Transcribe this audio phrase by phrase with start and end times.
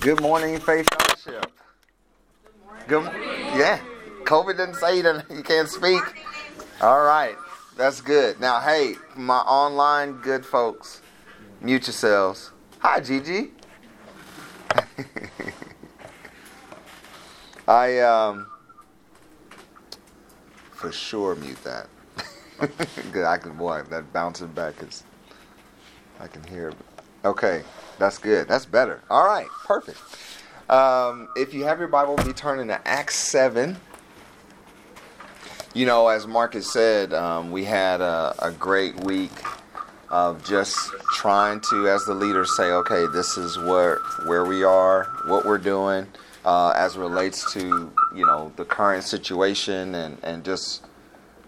[0.00, 1.52] Good morning, Faith Fellowship.
[2.88, 3.22] Good morning.
[3.54, 3.78] Yeah.
[4.24, 6.00] COVID didn't say you, didn't, you can't speak.
[6.80, 7.36] All right.
[7.76, 8.40] That's good.
[8.40, 11.02] Now, hey, my online good folks,
[11.60, 12.50] mute yourselves.
[12.78, 13.50] Hi, Gigi.
[17.68, 18.46] I um
[20.70, 21.88] for sure mute that.
[23.12, 23.26] good.
[23.26, 25.04] I can boy that bouncing back is
[26.18, 26.72] I can hear.
[27.24, 27.62] Okay,
[27.98, 28.48] that's good.
[28.48, 29.02] That's better.
[29.10, 29.98] All right, perfect.
[30.70, 33.76] Um, if you have your Bible, be turning to Acts seven.
[35.74, 39.32] You know, as Marcus said, um, we had a, a great week
[40.08, 45.04] of just trying to, as the leaders say, okay, this is where where we are,
[45.26, 46.06] what we're doing,
[46.44, 50.86] uh, as relates to you know the current situation, and and just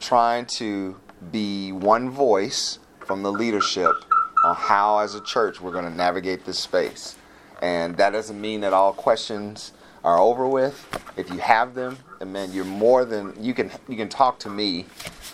[0.01, 3.95] trying to be one voice from the leadership
[4.42, 7.16] on how, as a church, we're going to navigate this space.
[7.60, 9.73] And that doesn't mean that all questions
[10.05, 10.87] are over with.
[11.16, 13.70] If you have them, and man, you're more than you can.
[13.88, 14.87] You can talk to me.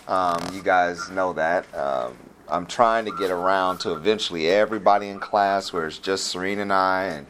[0.07, 1.65] Um, you guys know that.
[1.75, 2.15] Um,
[2.47, 6.73] I'm trying to get around to eventually everybody in class, where it's just Serena and
[6.73, 7.27] I, and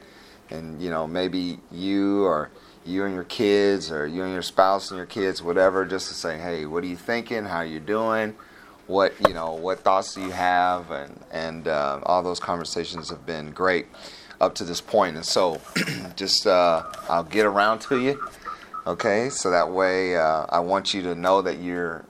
[0.49, 2.49] and you know maybe you or
[2.85, 6.13] you and your kids, or you and your spouse and your kids, whatever, just to
[6.13, 7.45] say, hey, what are you thinking?
[7.45, 8.35] How are you doing?
[8.89, 9.51] What you know?
[9.51, 10.89] What thoughts do you have?
[10.89, 13.85] And and uh, all those conversations have been great
[14.41, 15.15] up to this point.
[15.15, 15.61] And so,
[16.15, 18.19] just uh, I'll get around to you,
[18.87, 19.29] okay?
[19.29, 22.03] So that way, uh, I want you to know that you're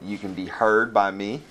[0.00, 1.42] you can be heard by me,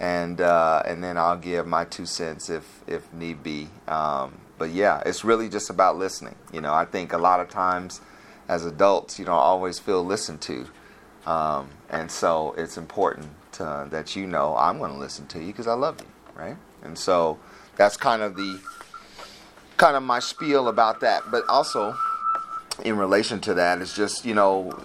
[0.00, 3.68] and uh, and then I'll give my two cents if if need be.
[3.86, 6.34] Um, but yeah, it's really just about listening.
[6.52, 8.00] You know, I think a lot of times
[8.48, 10.66] as adults, you don't always feel listened to,
[11.24, 15.48] um, and so it's important to, that you know I'm going to listen to you
[15.48, 16.06] because I love you,
[16.40, 16.56] right?
[16.82, 17.38] And so
[17.76, 18.60] that's kind of the
[19.76, 21.22] kind of my spiel about that.
[21.30, 21.96] But also,
[22.84, 24.78] in relation to that, it's just, you know,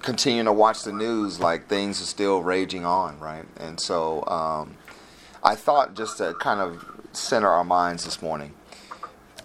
[0.00, 3.44] continuing to watch the news like things are still raging on, right?
[3.58, 4.76] And so um,
[5.42, 8.54] I thought just to kind of center our minds this morning.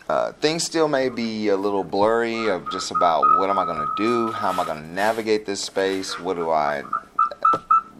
[0.09, 3.85] Uh, things still may be a little blurry of just about what am I going
[3.85, 4.31] to do?
[4.31, 6.17] How am I going to navigate this space?
[6.17, 6.83] What do I,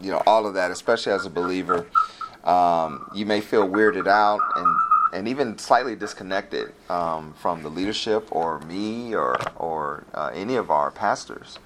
[0.00, 1.86] you know, all of that, especially as a believer.
[2.44, 4.76] Um, you may feel weirded out and
[5.12, 10.70] and even slightly disconnected um, from the leadership or me or or uh, any of
[10.70, 11.58] our pastors,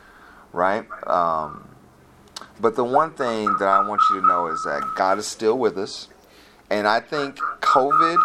[0.53, 0.87] right?
[1.07, 1.69] Um,
[2.61, 5.59] but the one thing that I want you to know is that God is still
[5.59, 6.09] with us,
[6.71, 8.19] and I think COVID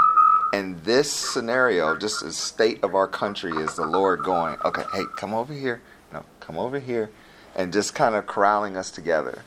[0.54, 5.04] and this scenario, just the state of our country, is the Lord going, okay, hey,
[5.18, 5.82] come over here,
[6.14, 7.10] no, come over here,
[7.56, 9.44] and just kind of corralling us together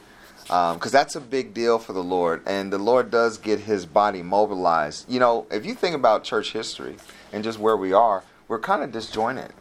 [0.50, 3.86] because um, that's a big deal for the Lord, and the Lord does get His
[3.86, 5.08] body mobilized.
[5.08, 6.96] You know, if you think about church history
[7.32, 9.52] and just where we are, we're kind of disjointed.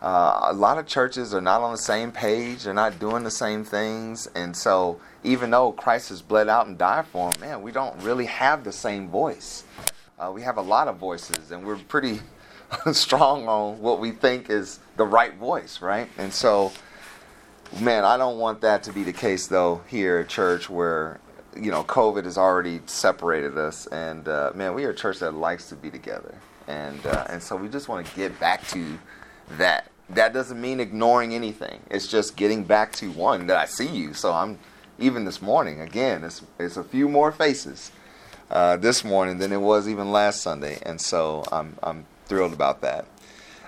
[0.00, 3.32] Uh, a lot of churches are not on the same page; they're not doing the
[3.32, 7.62] same things, and so even though Christ has bled out and died for them, man,
[7.62, 9.64] we don't really have the same voice.
[10.20, 12.20] Uh, we have a lot of voices, and we're pretty
[12.92, 16.08] strong on what we think is the right voice, right?
[16.16, 16.70] And so
[17.80, 21.18] Man, I don't want that to be the case though here at church where
[21.56, 25.32] you know COVID has already separated us, and uh, man, we are a church that
[25.32, 26.34] likes to be together,
[26.66, 28.98] and uh, and so we just want to get back to
[29.56, 29.90] that.
[30.10, 31.80] That doesn't mean ignoring anything.
[31.90, 34.12] It's just getting back to one that I see you.
[34.12, 34.58] So I'm
[34.98, 36.24] even this morning again.
[36.24, 37.90] It's it's a few more faces
[38.50, 42.82] uh, this morning than it was even last Sunday, and so I'm I'm thrilled about
[42.82, 43.06] that.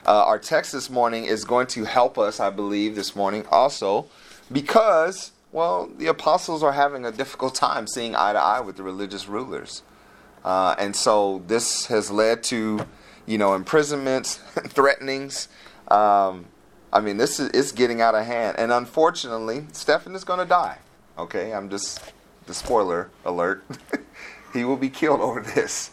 [0.06, 4.06] Uh, our text this morning is going to help us, I believe, this morning also
[4.52, 8.82] because, well, the apostles are having a difficult time seeing eye to eye with the
[8.82, 9.82] religious rulers.
[10.44, 12.86] Uh, and so this has led to,
[13.24, 14.36] you know, imprisonments,
[14.68, 15.48] threatenings.
[15.88, 16.46] Um,
[16.92, 18.58] I mean, this is it's getting out of hand.
[18.58, 20.78] And unfortunately, Stephen is going to die.
[21.16, 22.12] Okay, I'm just
[22.46, 23.64] the spoiler alert.
[24.52, 25.90] he will be killed over this.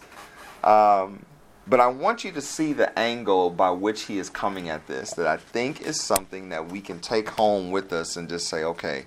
[0.65, 1.25] Um,
[1.67, 5.11] but I want you to see the angle by which he is coming at this
[5.13, 8.63] that I think is something that we can take home with us and just say,
[8.63, 9.05] okay,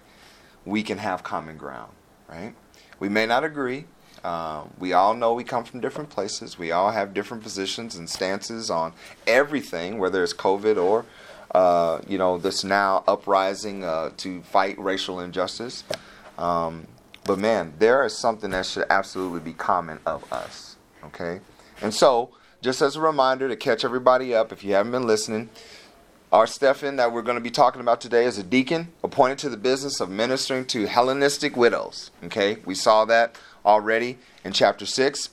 [0.64, 1.92] we can have common ground,
[2.28, 2.54] right?
[3.00, 3.86] We may not agree.
[4.22, 6.58] Uh, we all know we come from different places.
[6.58, 8.94] We all have different positions and stances on
[9.26, 11.04] everything, whether it's COVID or,
[11.54, 15.84] uh, you know, this now uprising uh, to fight racial injustice.
[16.38, 16.86] Um,
[17.24, 21.40] but man, there is something that should absolutely be common of us, okay?
[21.82, 22.30] And so,
[22.64, 25.50] just as a reminder to catch everybody up, if you haven't been listening,
[26.32, 29.50] our Stephen that we're going to be talking about today is a deacon appointed to
[29.50, 32.10] the business of ministering to Hellenistic widows.
[32.24, 35.28] Okay, we saw that already in chapter 6.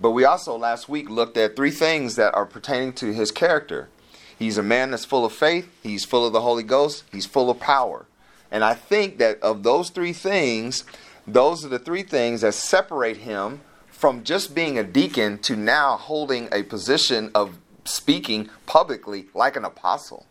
[0.00, 3.90] But we also last week looked at three things that are pertaining to his character.
[4.38, 7.50] He's a man that's full of faith, he's full of the Holy Ghost, he's full
[7.50, 8.06] of power.
[8.50, 10.84] And I think that of those three things,
[11.26, 13.60] those are the three things that separate him
[14.00, 19.64] from just being a deacon to now holding a position of speaking publicly like an
[19.66, 20.24] apostle.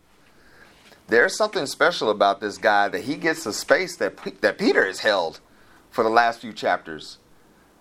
[1.06, 4.98] There's something special about this guy that he gets the space that that Peter has
[4.98, 5.38] held
[5.88, 7.18] for the last few chapters.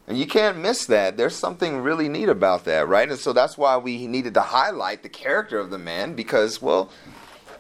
[0.07, 1.17] And you can't miss that.
[1.17, 3.09] There's something really neat about that, right?
[3.09, 6.91] And so that's why we needed to highlight the character of the man because, well,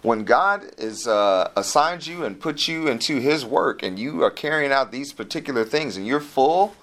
[0.03, 4.31] when God is uh, assigned you and put you into His work, and you are
[4.31, 6.75] carrying out these particular things, and you're full,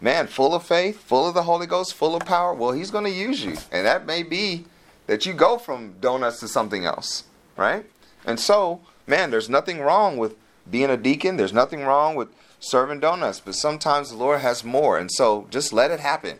[0.00, 3.04] man, full of faith, full of the Holy Ghost, full of power, well, He's going
[3.04, 4.64] to use you, and that may be
[5.06, 7.24] that you go from donuts to something else,
[7.56, 7.86] right?
[8.24, 10.36] And so, man, there's nothing wrong with
[10.70, 11.36] being a deacon.
[11.36, 12.28] There's nothing wrong with
[12.60, 14.98] serving donuts, but sometimes the Lord has more.
[14.98, 16.38] And so just let it happen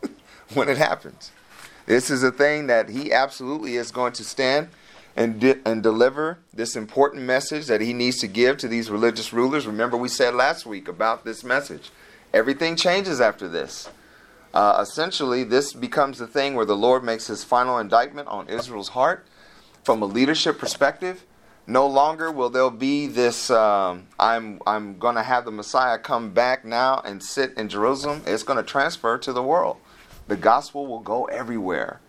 [0.54, 1.30] when it happens.
[1.86, 4.68] This is a thing that He absolutely is going to stand
[5.16, 9.32] and, de- and deliver this important message that He needs to give to these religious
[9.32, 9.66] rulers.
[9.66, 11.90] Remember, we said last week about this message.
[12.32, 13.88] Everything changes after this.
[14.54, 18.88] Uh, essentially, this becomes the thing where the Lord makes His final indictment on Israel's
[18.88, 19.26] heart.
[19.84, 21.24] From a leadership perspective
[21.68, 26.30] no longer will there be this um, i'm i'm going to have the messiah come
[26.30, 28.22] back now and sit in jerusalem.
[28.26, 29.76] It's going to transfer to the world.
[30.26, 32.00] The gospel will go everywhere.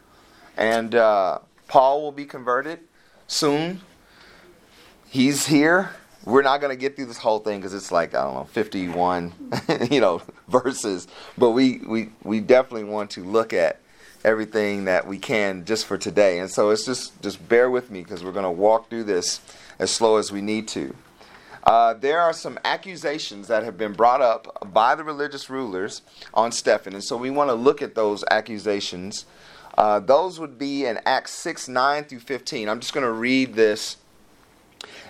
[0.55, 2.79] And uh, paul will be converted
[3.27, 3.81] soon.
[5.09, 5.91] He's here
[6.25, 8.43] we're not going to get through this whole thing because it's like i don't know
[8.45, 9.33] 51
[9.91, 11.07] you know verses
[11.37, 13.79] but we, we we definitely want to look at
[14.23, 16.39] everything that we can just for today.
[16.39, 19.41] And so it's just just bear with me because we're going to walk through this
[19.77, 20.95] as slow as we need to.
[21.63, 26.01] Uh, there are some accusations that have been brought up by the religious rulers
[26.33, 29.25] on Stephen, and so we want to look at those accusations.
[29.77, 32.69] Uh, those would be in Acts 6 9 through 15.
[32.69, 33.97] I'm just going to read this,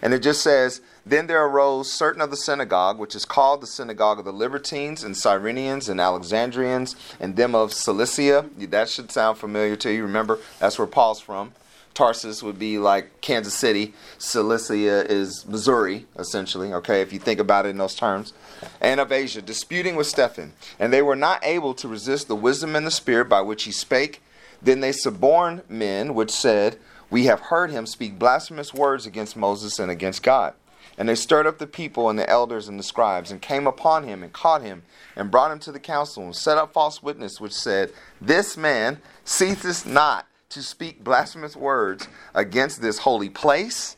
[0.01, 3.67] and it just says, then there arose certain of the synagogue, which is called the
[3.67, 8.45] synagogue of the Libertines and Cyrenians and Alexandrians and them of Cilicia.
[8.57, 10.03] That should sound familiar to you.
[10.03, 11.53] Remember, that's where Paul's from.
[11.93, 13.93] Tarsus would be like Kansas City.
[14.17, 18.31] Cilicia is Missouri, essentially, okay, if you think about it in those terms.
[18.79, 20.53] And of Asia, disputing with Stephen.
[20.79, 23.71] And they were not able to resist the wisdom and the spirit by which he
[23.71, 24.21] spake.
[24.61, 26.77] Then they suborned men, which said,
[27.09, 30.53] We have heard him speak blasphemous words against Moses and against God.
[30.99, 34.03] And they stirred up the people and the elders and the scribes, and came upon
[34.03, 34.83] him, and caught him,
[35.15, 38.99] and brought him to the council, and set up false witness, which said, This man
[39.23, 43.95] ceaseth not to speak blasphemous words against this holy place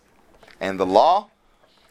[0.59, 1.29] and the law.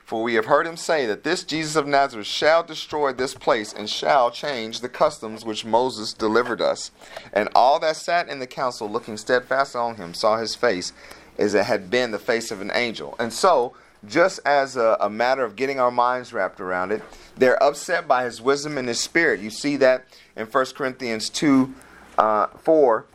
[0.05, 3.73] For we have heard him say that this Jesus of Nazareth shall destroy this place
[3.73, 6.91] and shall change the customs which Moses delivered us.
[7.33, 10.93] And all that sat in the council, looking steadfast on him, saw his face
[11.39, 13.15] as it had been the face of an angel.
[13.21, 13.75] And so,
[14.07, 17.03] just as a, a, matter of getting our minds wrapped around it.
[17.37, 19.41] They're upset by his wisdom and his spirit.
[19.41, 20.07] You see that
[20.37, 21.75] in 1 Corinthians 2
[22.19, 23.07] uh, 4.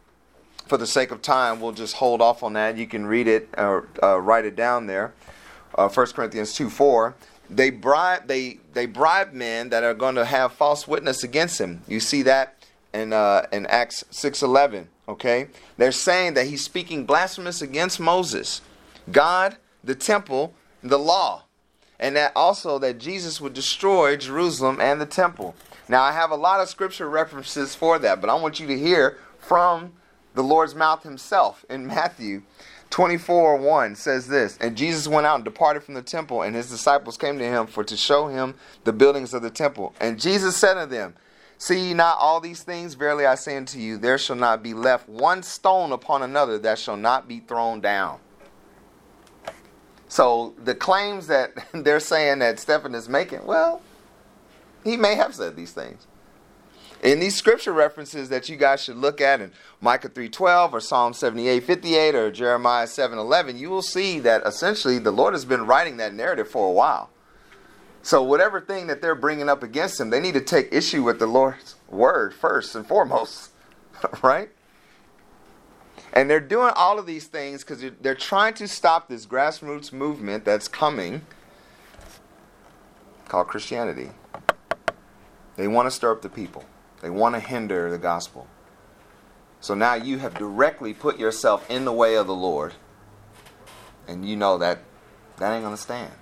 [0.68, 2.76] For the sake of time, we'll just hold off on that.
[2.78, 5.14] You can read it or uh, write it down there.
[5.76, 7.16] Uh, 1 Corinthians 2 4.
[7.50, 11.84] They bribe, they, they bribe men that are going to have false witness against him.
[11.88, 14.88] You see that in, uh, in Acts 6 11.
[15.08, 15.48] Okay?
[15.78, 18.62] They're saying that he's speaking blasphemous against Moses,
[19.12, 20.56] God, the temple,
[20.90, 21.44] the law.
[22.00, 25.56] And that also that Jesus would destroy Jerusalem and the temple.
[25.88, 28.78] Now I have a lot of scripture references for that, but I want you to
[28.78, 29.94] hear from
[30.34, 32.44] the Lord's mouth himself in Matthew
[32.90, 36.70] 24 1 says this And Jesus went out and departed from the temple, and his
[36.70, 39.94] disciples came to him for to show him the buildings of the temple.
[40.00, 41.16] And Jesus said to them,
[41.58, 42.94] See ye not all these things?
[42.94, 46.80] Verily I say unto you, there shall not be left one stone upon another that
[46.80, 48.20] shall not be thrown down.
[50.08, 53.82] So the claims that they're saying that Stephen is making, well,
[54.84, 56.06] he may have said these things.
[57.04, 61.14] In these scripture references that you guys should look at in Micah 3:12 or Psalm
[61.14, 66.14] 78:58 or Jeremiah 7:11, you will see that essentially the Lord has been writing that
[66.14, 67.10] narrative for a while.
[68.02, 71.20] So whatever thing that they're bringing up against him, they need to take issue with
[71.20, 73.52] the Lord's word first and foremost,
[74.24, 74.50] right?
[76.16, 80.46] And they're doing all of these things because they're trying to stop this grassroots movement
[80.46, 81.22] that's coming
[83.28, 84.12] called Christianity.
[85.58, 86.64] They want to stir up the people,
[87.02, 88.48] they want to hinder the gospel.
[89.60, 92.74] So now you have directly put yourself in the way of the Lord,
[94.08, 94.80] and you know that
[95.38, 96.14] that ain't going to stand,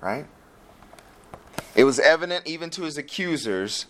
[0.00, 0.26] right?
[1.74, 3.86] It was evident even to his accusers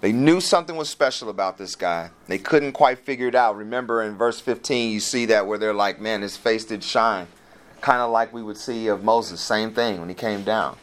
[0.00, 2.10] They knew something was special about this guy.
[2.26, 3.56] They couldn't quite figure it out.
[3.56, 7.26] Remember in verse 15, you see that where they're like, man, his face did shine.
[7.80, 9.40] Kind of like we would see of Moses.
[9.40, 10.76] Same thing when he came down.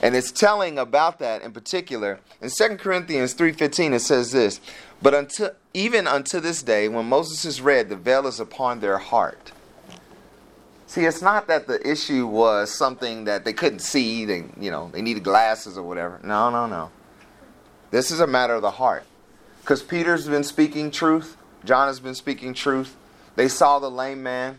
[0.00, 2.20] And it's telling about that in particular.
[2.40, 4.60] In 2 Corinthians 3.15 it says this,
[5.02, 8.98] But until, even unto this day, when Moses is read, the veil is upon their
[8.98, 9.50] heart.
[10.86, 14.88] See, it's not that the issue was something that they couldn't see, they, you know,
[14.92, 16.20] they needed glasses or whatever.
[16.22, 16.90] No, no, no.
[17.90, 19.04] This is a matter of the heart.
[19.60, 22.96] Because Peter's been speaking truth, John has been speaking truth.
[23.36, 24.58] They saw the lame man.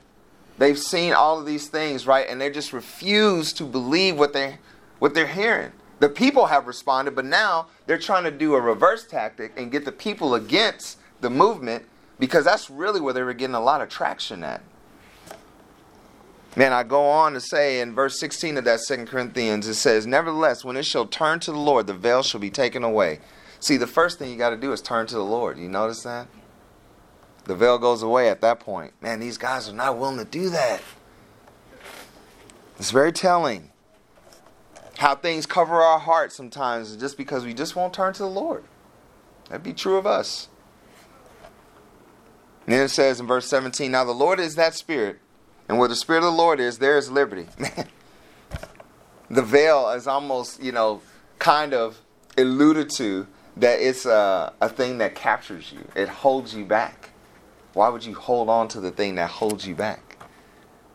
[0.57, 2.27] They've seen all of these things, right?
[2.29, 4.57] And they just refuse to believe what they
[4.99, 5.71] what they're hearing.
[5.99, 9.85] The people have responded, but now they're trying to do a reverse tactic and get
[9.85, 11.85] the people against the movement
[12.19, 14.61] because that's really where they were getting a lot of traction at.
[16.55, 20.07] Man, I go on to say in verse 16 of that Second Corinthians, it says,
[20.07, 23.19] Nevertheless, when it shall turn to the Lord, the veil shall be taken away.
[23.59, 25.59] See, the first thing you got to do is turn to the Lord.
[25.59, 26.27] You notice that?
[27.45, 28.93] The veil goes away at that point.
[29.01, 30.81] Man, these guys are not willing to do that.
[32.77, 33.71] It's very telling
[34.97, 38.63] how things cover our hearts sometimes just because we just won't turn to the Lord.
[39.49, 40.47] That'd be true of us.
[42.65, 45.19] And then it says in verse 17, Now the Lord is that Spirit
[45.69, 47.45] and where the Spirit of the Lord is, there is liberty.
[49.29, 51.01] the veil is almost, you know,
[51.37, 52.01] kind of
[52.37, 57.11] alluded to that it's a, a thing that captures you, it holds you back.
[57.73, 60.17] Why would you hold on to the thing that holds you back?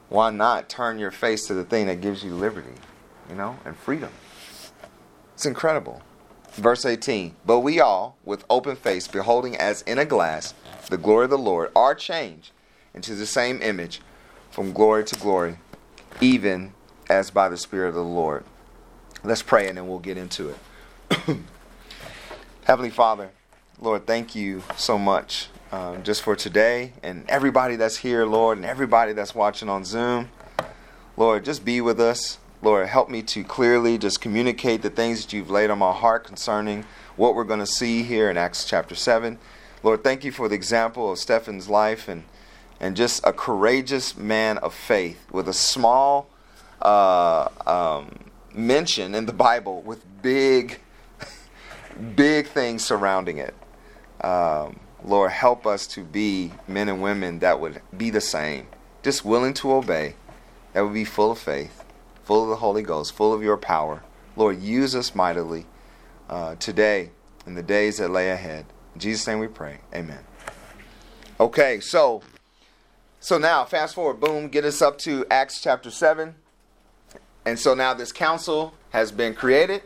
[0.09, 2.75] Why not turn your face to the thing that gives you liberty,
[3.29, 4.11] you know, and freedom?
[5.35, 6.03] It's incredible.
[6.53, 10.53] Verse 18 But we all, with open face, beholding as in a glass
[10.91, 12.51] the glory of the Lord, are changed
[12.93, 14.01] into the same image
[14.55, 15.57] from glory to glory,
[16.21, 16.73] even
[17.11, 18.45] as by the Spirit of the Lord.
[19.25, 20.59] Let's pray and then we'll get into it.
[22.63, 23.31] Heavenly Father,
[23.81, 28.65] Lord, thank you so much um, just for today and everybody that's here, Lord, and
[28.65, 30.29] everybody that's watching on Zoom.
[31.17, 32.39] Lord, just be with us.
[32.63, 36.23] Lord, help me to clearly just communicate the things that you've laid on my heart
[36.23, 36.85] concerning
[37.17, 39.37] what we're going to see here in Acts chapter 7.
[39.83, 42.23] Lord, thank you for the example of Stephen's life and
[42.81, 46.29] and just a courageous man of faith with a small
[46.83, 48.19] uh, um,
[48.53, 50.81] mention in the Bible with big,
[52.17, 53.55] big things surrounding it.
[54.21, 58.67] Um, Lord, help us to be men and women that would be the same,
[59.03, 60.15] just willing to obey,
[60.73, 61.85] that would be full of faith,
[62.23, 64.03] full of the Holy Ghost, full of your power.
[64.37, 65.67] Lord, use us mightily
[66.29, 67.11] uh, today
[67.47, 68.67] and the days that lay ahead.
[68.95, 69.79] In Jesus' name we pray.
[69.95, 70.25] Amen.
[71.39, 72.23] Okay, so
[73.25, 76.35] so now, fast forward, boom, get us up to Acts chapter 7.
[77.47, 79.81] And so now this council has been created.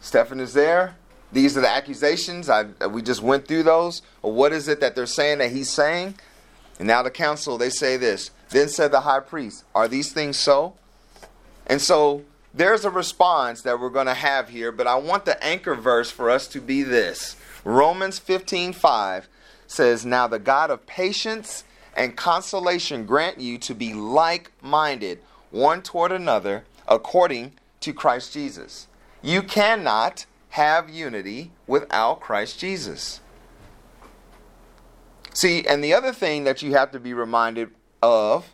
[0.00, 0.96] Stephen is there.
[1.30, 2.48] These are the accusations.
[2.48, 4.00] I, we just went through those.
[4.22, 6.14] What is it that they're saying that he's saying?
[6.78, 8.30] And now the council, they say this.
[8.48, 10.72] Then said the high priest, Are these things so?
[11.66, 12.24] And so
[12.54, 16.10] there's a response that we're going to have here, but I want the anchor verse
[16.10, 17.36] for us to be this.
[17.64, 19.28] Romans 15 5
[19.66, 21.64] says, Now the God of patience
[21.94, 25.20] and consolation grant you to be like minded
[25.50, 28.88] one toward another according to Christ Jesus.
[29.22, 33.20] You cannot have unity without Christ Jesus.
[35.34, 37.70] See, and the other thing that you have to be reminded
[38.02, 38.52] of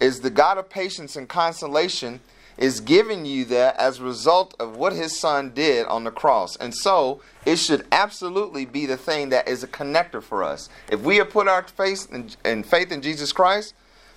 [0.00, 2.20] is the God of patience and consolation
[2.58, 6.56] is giving you that as a result of what his son did on the cross.
[6.56, 10.68] And so it should absolutely be the thing that is a connector for us.
[10.90, 13.74] If we have put our faith in, in faith in Jesus Christ,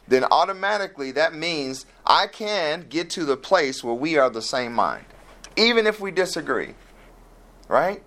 [0.07, 4.73] then automatically that means I can get to the place where we are the same
[4.73, 5.05] mind,
[5.55, 6.73] even if we disagree.
[7.67, 8.01] Right?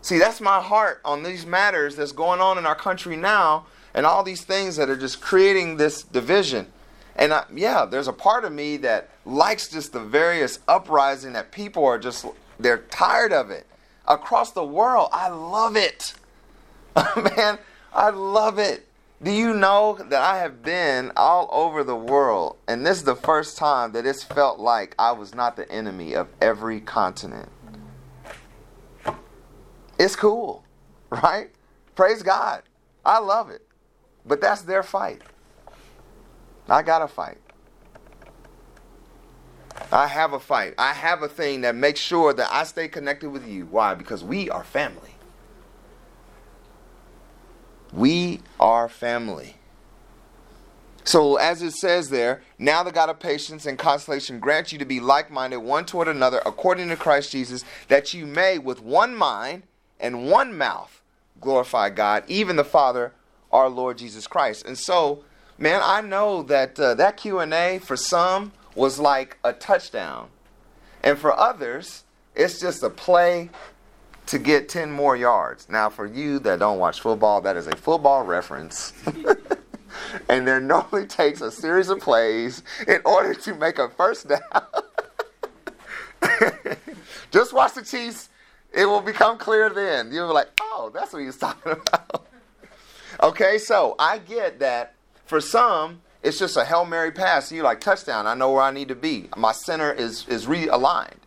[0.00, 4.04] See, that's my heart on these matters that's going on in our country now and
[4.04, 6.66] all these things that are just creating this division.
[7.16, 11.52] And I, yeah, there's a part of me that likes just the various uprising that
[11.52, 12.26] people are just,
[12.58, 13.66] they're tired of it.
[14.06, 16.14] Across the world, I love it.
[17.36, 17.58] Man,
[17.92, 18.86] I love it.
[19.22, 23.16] Do you know that I have been all over the world, and this is the
[23.16, 27.48] first time that it's felt like I was not the enemy of every continent?
[29.98, 30.64] It's cool,
[31.10, 31.50] right?
[31.94, 32.64] Praise God.
[33.04, 33.62] I love it.
[34.26, 35.22] But that's their fight.
[36.68, 37.38] I got to fight.
[39.92, 40.74] I have a fight.
[40.78, 43.66] I have a thing that makes sure that I stay connected with you.
[43.66, 43.94] Why?
[43.94, 45.14] Because we are family.
[47.92, 49.56] We are family.
[51.06, 54.86] So, as it says there, now the God of patience and consolation grant you to
[54.86, 59.14] be like minded one toward another according to Christ Jesus, that you may with one
[59.14, 59.64] mind
[60.00, 61.02] and one mouth
[61.40, 63.12] glorify God, even the Father,
[63.52, 64.64] our Lord Jesus Christ.
[64.64, 65.24] And so,
[65.58, 70.28] man, I know that uh, that Q&A for some was like a touchdown.
[71.02, 73.50] And for others, it's just a play
[74.26, 75.68] to get 10 more yards.
[75.68, 78.92] Now, for you that don't watch football, that is a football reference.
[80.28, 84.40] and there normally takes a series of plays in order to make a first down.
[87.30, 88.30] Just watch the Chiefs.
[88.72, 90.10] It will become clear then.
[90.10, 92.26] You'll be like, oh, that's what he's talking about.
[93.22, 94.93] okay, so I get that
[95.26, 97.52] for some, it's just a Hail Mary pass.
[97.52, 98.26] You're like touchdown.
[98.26, 99.28] I know where I need to be.
[99.36, 101.18] My center is is realigned.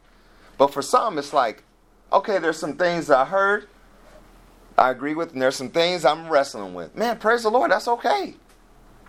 [0.58, 1.64] But for some, it's like,
[2.12, 3.68] okay, there's some things I heard,
[4.78, 6.96] I agree with, and there's some things I'm wrestling with.
[6.96, 8.36] Man, praise the Lord, that's okay.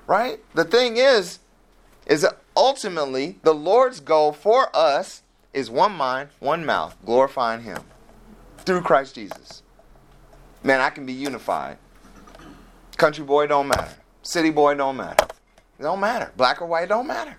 [0.07, 0.40] Right?
[0.54, 1.38] The thing is,
[2.07, 7.83] is that ultimately the Lord's goal for us is one mind, one mouth, glorifying Him
[8.59, 9.62] through Christ Jesus.
[10.62, 11.78] Man, I can be unified.
[12.97, 13.95] Country boy don't matter.
[14.28, 15.25] City boy don't matter.
[15.78, 16.30] It don't matter.
[16.37, 17.38] Black or white don't matter.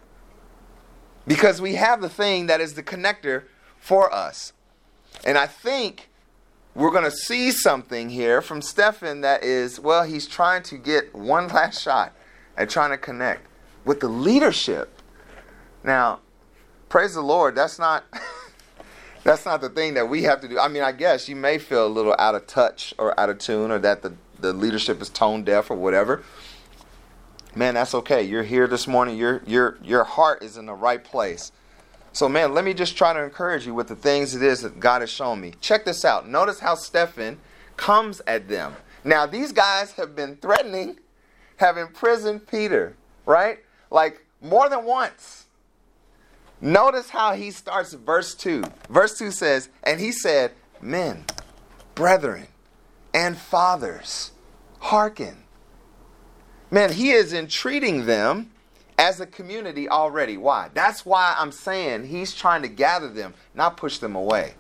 [1.27, 3.43] Because we have the thing that is the connector
[3.77, 4.53] for us.
[5.24, 6.10] And I think
[6.74, 11.13] we're going to see something here from Stephen that is, well, he's trying to get
[11.13, 12.12] one last shot
[12.58, 13.46] at trying to connect
[13.86, 15.00] with the leadership.
[15.84, 16.22] Now,
[16.89, 18.03] praise the Lord, that's not
[19.24, 20.58] that's not the thing that we have to do.
[20.58, 23.38] I mean, I guess you may feel a little out of touch or out of
[23.38, 26.24] tune or that the, the leadership is tone deaf or whatever.
[27.56, 28.24] Man, that's okay.
[28.24, 29.18] You're here this morning.
[29.18, 31.51] Your your your heart is in the right place.
[32.12, 34.79] So, man, let me just try to encourage you with the things it is that
[34.79, 35.53] God has shown me.
[35.62, 36.27] Check this out.
[36.27, 37.39] Notice how Stephen
[37.77, 38.75] comes at them.
[39.03, 41.00] Now, these guys have been threatening,
[41.58, 43.60] have imprisoned Peter, right?
[43.91, 45.46] Like more than once.
[46.62, 48.63] Notice how he starts verse 2.
[48.89, 50.51] Verse 2 says, And he said,
[50.82, 51.25] Men,
[51.96, 52.48] brethren,
[53.13, 54.32] and fathers,
[54.79, 55.44] hearken.
[56.72, 58.52] Man, he is entreating them
[58.98, 60.38] as a community already.
[60.38, 60.70] Why?
[60.74, 64.53] That's why I'm saying he's trying to gather them, not push them away.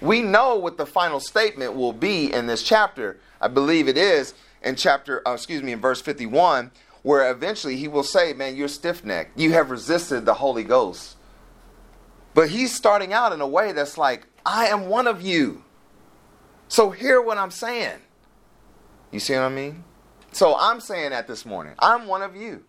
[0.00, 3.18] We know what the final statement will be in this chapter.
[3.40, 6.70] I believe it is in chapter, uh, excuse me, in verse 51,
[7.02, 9.38] where eventually he will say, Man, you're stiff necked.
[9.38, 11.16] You have resisted the Holy Ghost.
[12.34, 15.64] But he's starting out in a way that's like, I am one of you.
[16.68, 17.98] So hear what I'm saying.
[19.10, 19.84] You see what I mean?
[20.32, 21.74] So I'm saying that this morning.
[21.78, 22.64] I'm one of you.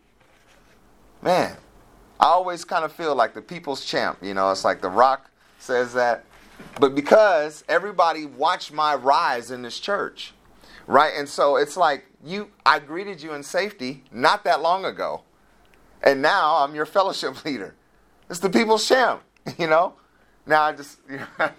[1.22, 1.56] Man,
[2.20, 4.20] I always kind of feel like the people's champ.
[4.22, 6.26] You know, it's like The Rock says that.
[6.80, 10.34] But because everybody watched my rise in this church,
[10.88, 11.14] right?
[11.16, 15.24] And so it's like you, I greeted you in safety not that long ago,
[16.02, 17.76] and now I'm your fellowship leader.
[18.30, 19.22] It's the people's champ.
[19.58, 19.96] You know?
[20.46, 21.50] Now I just you know,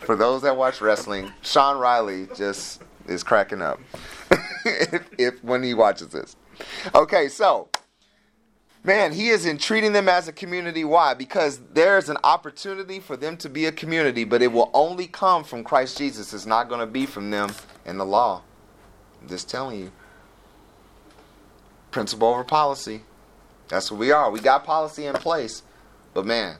[0.00, 3.80] for those that watch wrestling, Sean Riley just is cracking up
[4.64, 6.36] if, if when he watches this.
[6.94, 7.68] Okay, so
[8.84, 10.84] man, he is entreating them as a community.
[10.84, 11.14] Why?
[11.14, 15.44] Because there's an opportunity for them to be a community, but it will only come
[15.44, 16.32] from Christ Jesus.
[16.32, 17.52] It's not going to be from them
[17.84, 18.42] and the law.
[19.20, 19.92] I'm just telling you.
[21.90, 23.02] Principle over policy.
[23.68, 24.30] That's what we are.
[24.30, 25.62] We got policy in place.
[26.14, 26.56] But man,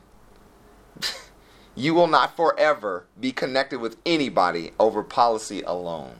[1.74, 6.14] you will not forever be connected with anybody over policy alone.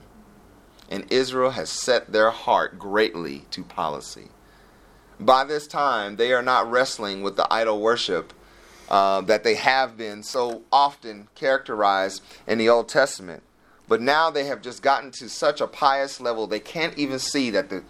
[0.92, 4.28] And Israel has set their heart greatly to policy.
[5.18, 8.34] By this time, they are not wrestling with the idol worship
[8.90, 13.42] uh, that they have been so often characterized in the Old Testament.
[13.88, 17.48] But now they have just gotten to such a pious level, they can't even see
[17.48, 17.84] that the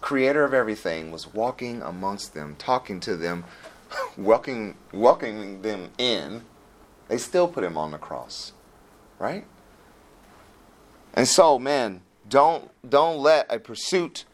[0.00, 3.44] creator of everything was walking amongst them, talking to them,
[4.16, 6.40] welcoming, welcoming them in,
[7.08, 8.52] they still put him on the cross.
[9.18, 9.44] Right?
[11.18, 14.24] And so, man, don't don't let a pursuit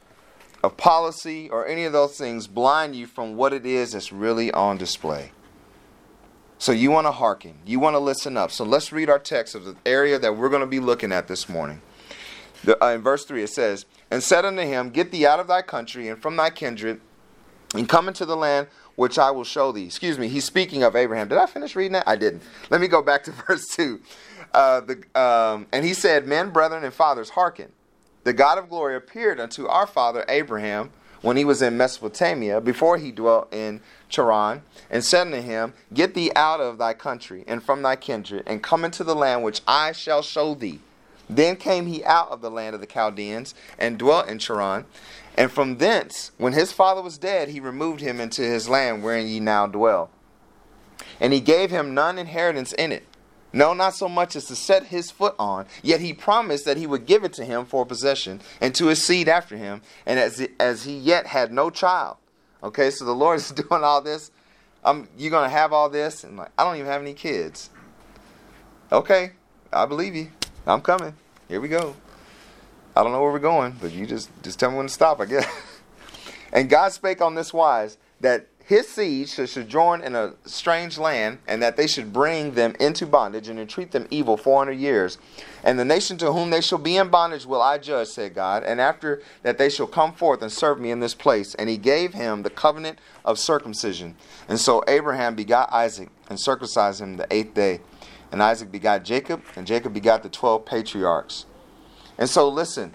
[0.62, 4.53] of policy or any of those things blind you from what it is that's really
[4.53, 5.33] on display.
[6.59, 8.51] So you want to hearken, you want to listen up.
[8.51, 11.27] So let's read our text of the area that we're going to be looking at
[11.27, 11.81] this morning.
[12.64, 15.47] The, uh, in verse 3 it says, And said unto him, Get thee out of
[15.47, 17.01] thy country and from thy kindred,
[17.75, 19.87] and come into the land which I will show thee.
[19.87, 21.29] Excuse me, he's speaking of Abraham.
[21.29, 22.07] Did I finish reading that?
[22.07, 22.42] I didn't.
[22.68, 24.01] Let me go back to verse 2.
[24.54, 27.72] Uh, the, um, and he said, Men, brethren, and fathers, hearken.
[28.22, 30.90] The God of glory appeared unto our father Abraham
[31.20, 36.14] when he was in Mesopotamia, before he dwelt in Charran, and said unto him, Get
[36.14, 39.62] thee out of thy country and from thy kindred, and come into the land which
[39.66, 40.80] I shall show thee.
[41.28, 44.84] Then came he out of the land of the Chaldeans, and dwelt in Charran.
[45.36, 49.26] And from thence, when his father was dead, he removed him into his land wherein
[49.26, 50.10] ye now dwell.
[51.18, 53.04] And he gave him none inheritance in it,
[53.54, 55.66] No, not so much as to set his foot on.
[55.80, 59.02] Yet he promised that he would give it to him for possession and to his
[59.02, 62.16] seed after him, and as, as he yet had no child.
[62.64, 64.32] Okay, so the Lord is doing all this.
[64.84, 66.24] Um, you're going to have all this?
[66.24, 67.70] And like, I don't even have any kids.
[68.90, 69.30] Okay,
[69.72, 70.30] I believe you.
[70.66, 71.14] I'm coming.
[71.48, 71.94] Here we go.
[72.96, 75.20] I don't know where we're going, but you just, just tell me when to stop,
[75.20, 75.46] I guess.
[76.52, 81.38] and God spake on this wise that his seed should sojourn in a strange land,
[81.46, 85.18] and that they should bring them into bondage and entreat them evil 400 years.
[85.62, 88.64] And the nation to whom they shall be in bondage will I judge, said God.
[88.64, 91.55] And after that they shall come forth and serve me in this place.
[91.55, 94.16] And he gave him the covenant of circumcision.
[94.48, 97.81] And so Abraham begot Isaac and circumcised him the eighth day.
[98.33, 101.44] And Isaac begot Jacob, and Jacob begot the 12 patriarchs.
[102.16, 102.94] And so listen,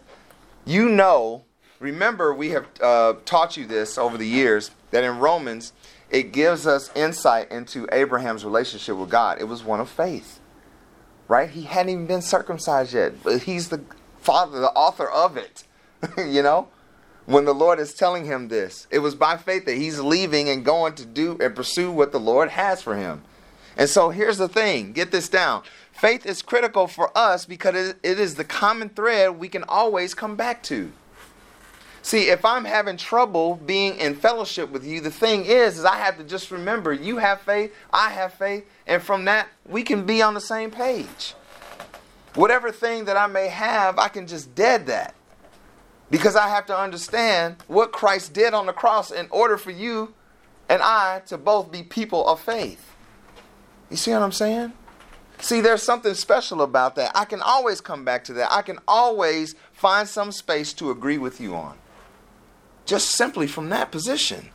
[0.66, 1.44] you know,
[1.80, 5.74] remember we have uh, taught you this over the years that in Romans,
[6.10, 9.40] it gives us insight into Abraham's relationship with God.
[9.40, 10.40] It was one of faith,
[11.28, 11.50] right?
[11.50, 13.82] He hadn't even been circumcised yet, but he's the
[14.18, 15.64] father, the author of it,
[16.18, 16.68] you know?
[17.26, 20.66] When the Lord is telling him this, it was by faith that he's leaving and
[20.66, 23.22] going to do and pursue what the Lord has for him.
[23.78, 25.62] And so here's the thing get this down.
[25.92, 30.36] Faith is critical for us because it is the common thread we can always come
[30.36, 30.92] back to.
[32.02, 35.98] See, if I'm having trouble being in fellowship with you, the thing is, is I
[35.98, 40.06] have to just remember you have faith, I have faith, and from that we can
[40.06, 41.36] be on the same page.
[42.36, 45.16] Whatever thing that I may have, I can just dead that.
[46.10, 50.14] Because I have to understand what Christ did on the cross in order for you
[50.70, 52.94] and I to both be people of faith.
[53.90, 54.74] You see what I'm saying?
[55.42, 57.12] See, there's something special about that.
[57.16, 58.52] I can always come back to that.
[58.52, 61.78] I can always find some space to agree with you on
[62.90, 64.50] just simply from that position.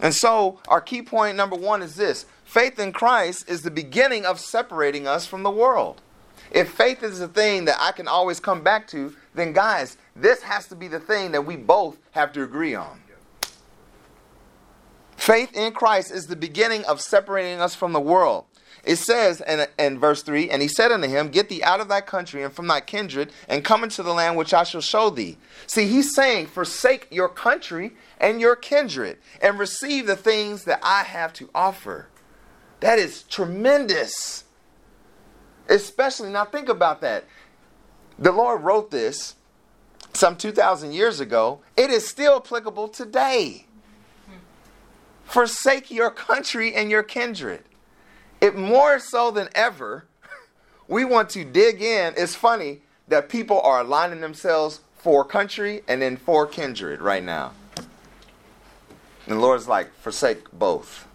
[0.00, 4.24] And so, our key point number one is this faith in Christ is the beginning
[4.24, 6.00] of separating us from the world.
[6.50, 10.42] If faith is the thing that I can always come back to, then, guys, this
[10.42, 13.00] has to be the thing that we both have to agree on.
[15.16, 18.44] Faith in Christ is the beginning of separating us from the world.
[18.84, 21.88] It says in, in verse 3 And he said unto him, Get thee out of
[21.88, 25.10] thy country and from thy kindred, and come into the land which I shall show
[25.10, 25.38] thee.
[25.66, 31.04] See, he's saying, Forsake your country and your kindred, and receive the things that I
[31.04, 32.08] have to offer.
[32.80, 34.44] That is tremendous.
[35.68, 37.24] Especially, now think about that.
[38.18, 39.36] The Lord wrote this
[40.12, 41.60] some 2,000 years ago.
[41.76, 43.66] It is still applicable today.
[45.24, 47.62] Forsake your country and your kindred
[48.42, 50.04] it more so than ever,
[50.88, 52.12] we want to dig in.
[52.16, 57.52] It's funny that people are aligning themselves for country and then for kindred right now.
[57.76, 61.06] And the Lord's like, forsake both.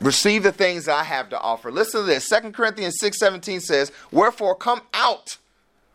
[0.00, 1.70] Receive the things I have to offer.
[1.70, 2.28] Listen to this.
[2.28, 5.36] 2 Corinthians 6:17 says, Wherefore come out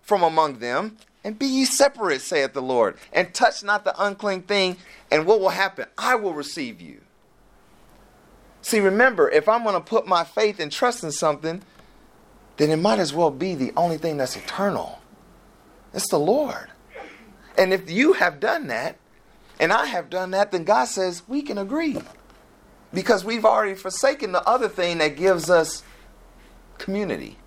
[0.02, 4.43] from among them and be ye separate, saith the Lord, and touch not the unclean
[4.43, 4.78] thing,
[5.12, 5.86] and what will happen?
[5.97, 7.02] I will receive you.
[8.62, 11.62] See, remember, if I'm going to put my faith and trust in something,
[12.58, 15.00] then it might as well be the only thing that's eternal.
[15.93, 16.69] It's the Lord.
[17.58, 18.98] And if you have done that,
[19.60, 21.98] and I have done that, then God says we can agree.
[22.93, 25.84] Because we've already forsaken the other thing that gives us
[26.78, 27.38] community.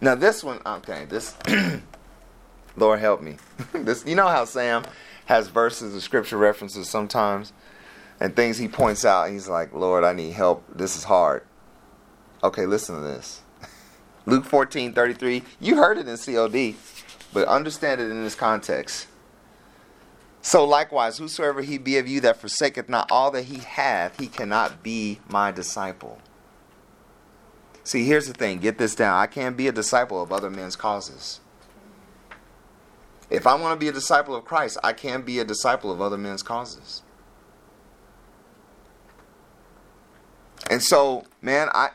[0.00, 1.34] Now this one, okay, this
[2.76, 3.36] Lord help me.
[3.72, 4.84] this you know how Sam
[5.26, 7.52] has verses of scripture references sometimes
[8.20, 9.30] and things he points out.
[9.30, 10.64] he's like, Lord, I need help.
[10.74, 11.42] This is hard.
[12.42, 13.42] Okay, listen to this.
[14.26, 15.42] Luke 14 33.
[15.60, 16.74] You heard it in COD,
[17.32, 19.06] but understand it in this context.
[20.40, 24.28] So likewise, whosoever he be of you that forsaketh not all that he hath, he
[24.28, 26.18] cannot be my disciple.
[27.84, 29.18] See, here's the thing get this down.
[29.18, 31.40] I can't be a disciple of other men's causes.
[33.30, 36.00] If I want to be a disciple of Christ, I can't be a disciple of
[36.00, 37.02] other men's causes.
[40.70, 41.90] And so, man, I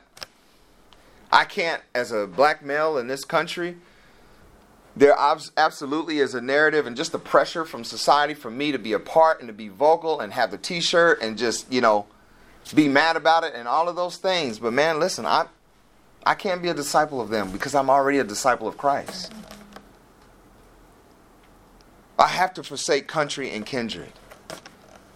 [1.32, 3.78] I can't as a black male in this country
[4.96, 5.16] there
[5.58, 9.00] absolutely is a narrative and just the pressure from society for me to be a
[9.00, 12.06] part and to be vocal and have the t-shirt and just, you know,
[12.76, 14.60] be mad about it and all of those things.
[14.60, 15.48] But man, listen, I
[16.26, 19.34] I can't be a disciple of them because I'm already a disciple of Christ.
[22.18, 24.14] I have to forsake country and kindred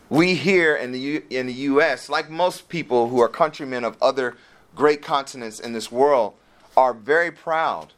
[0.09, 3.97] we here in the U- in the U.S., like most people who are countrymen of
[4.01, 4.35] other
[4.75, 6.33] great continents in this world,
[6.75, 7.93] are very proud.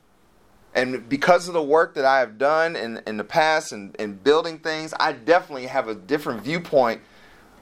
[0.74, 4.16] And because of the work that I have done in, in the past and in
[4.16, 7.02] building things, I definitely have a different viewpoint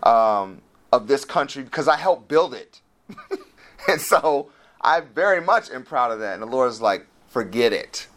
[0.04, 2.82] um, of this country because I helped build it.
[3.88, 4.50] and so
[4.82, 6.34] I very much am proud of that.
[6.34, 8.08] And the Lord is like, forget it.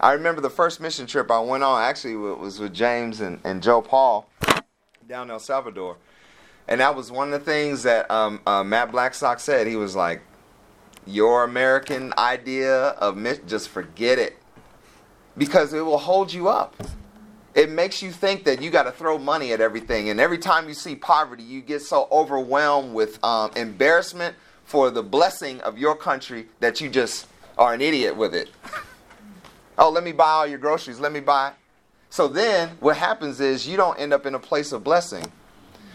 [0.00, 3.62] I remember the first mission trip I went on actually was with James and, and
[3.62, 4.30] Joe Paul
[5.08, 5.96] down El Salvador.
[6.68, 9.66] And that was one of the things that um, uh, Matt Blackstock said.
[9.66, 10.20] He was like,
[11.06, 14.36] Your American idea of mission, just forget it.
[15.36, 16.76] Because it will hold you up.
[17.54, 20.10] It makes you think that you got to throw money at everything.
[20.10, 25.02] And every time you see poverty, you get so overwhelmed with um, embarrassment for the
[25.02, 28.50] blessing of your country that you just are an idiot with it.
[29.78, 31.00] oh, let me buy all your groceries.
[31.00, 31.52] Let me buy.
[32.10, 35.24] So then what happens is you don't end up in a place of blessing.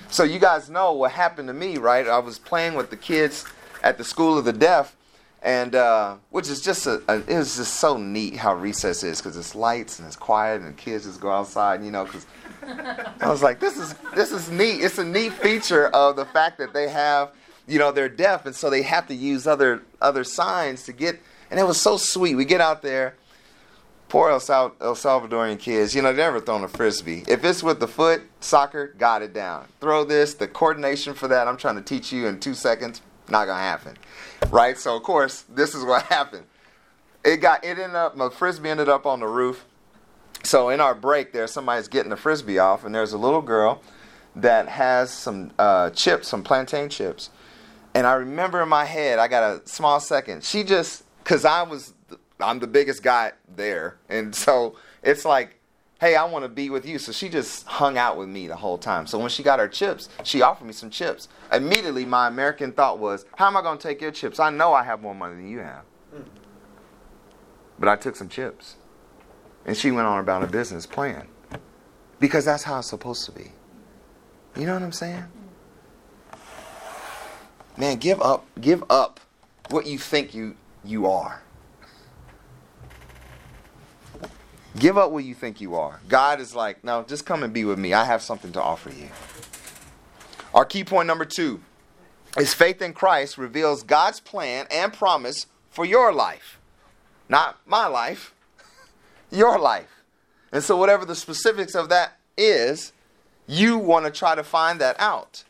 [0.09, 2.07] So you guys know what happened to me, right?
[2.07, 3.45] I was playing with the kids
[3.81, 4.95] at the School of the Deaf,
[5.41, 9.19] and uh, which is just a, a, it was just so neat how recess is
[9.19, 12.05] because it's lights and it's quiet and the kids just go outside, and you know.
[12.05, 12.25] Because
[13.19, 14.83] I was like, this is this is neat.
[14.83, 17.31] It's a neat feature of the fact that they have,
[17.67, 21.19] you know, they're deaf and so they have to use other other signs to get.
[21.49, 22.35] And it was so sweet.
[22.35, 23.15] We get out there.
[24.13, 27.23] Poor El, Sal- El Salvadorian kids, you know, they never thrown a frisbee.
[27.27, 29.65] If it's with the foot, soccer, got it down.
[29.81, 33.47] Throw this, the coordination for that, I'm trying to teach you in two seconds, not
[33.47, 33.97] gonna happen
[34.51, 34.77] right?
[34.77, 36.45] So of course, this is what happened.
[37.23, 39.65] It got it ended up my frisbee ended up on the roof.
[40.43, 43.81] So in our break there, somebody's getting the frisbee off, and there's a little girl
[44.35, 47.29] that has some uh, chips, some plantain chips.
[47.93, 50.43] And I remember in my head, I got a small second.
[50.43, 51.93] She just, cause I was,
[52.39, 55.59] I'm the biggest guy there, and so it's like
[56.03, 56.99] hey, I want to be with you.
[56.99, 59.07] So she just hung out with me the whole time.
[59.07, 61.29] So when she got her chips, she offered me some chips.
[61.49, 64.37] Immediately, my American thought was, how am I going to take your chips?
[64.37, 65.83] I know I have more money than you have.
[66.13, 66.23] Hmm.
[67.79, 68.75] But I took some chips.
[69.65, 71.25] And she went on about her business plan.
[72.19, 73.53] Because that's how it's supposed to be.
[74.57, 75.23] You know what I'm saying?
[77.77, 79.21] Man, give up, give up
[79.69, 81.41] what you think you you are.
[84.77, 85.99] Give up what you think you are.
[86.07, 87.93] God is like, no, just come and be with me.
[87.93, 89.09] I have something to offer you.
[90.53, 91.61] Our key point number two
[92.37, 96.59] is faith in Christ reveals God's plan and promise for your life.
[97.29, 98.33] Not my life,
[99.31, 100.03] your life.
[100.51, 102.93] And so, whatever the specifics of that is,
[103.47, 105.43] you want to try to find that out.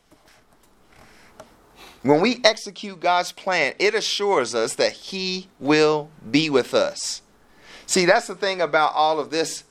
[2.02, 7.22] When we execute God's plan, it assures us that He will be with us.
[7.86, 9.64] See, that's the thing about all of this